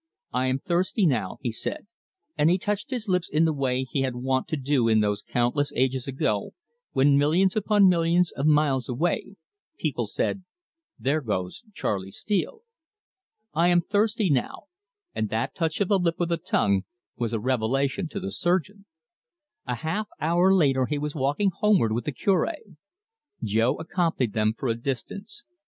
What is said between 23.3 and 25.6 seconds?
Jo accompanied them for a distance.